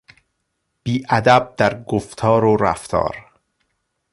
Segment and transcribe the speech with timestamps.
[0.83, 3.31] بیادب در گفتار و رفتار